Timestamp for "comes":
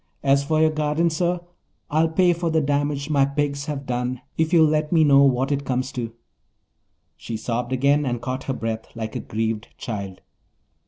5.63-5.91